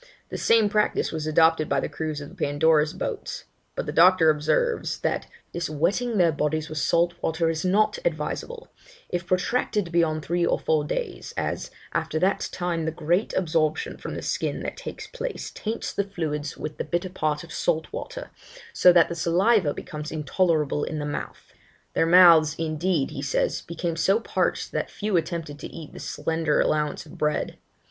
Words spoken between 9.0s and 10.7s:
if protracted beyond three or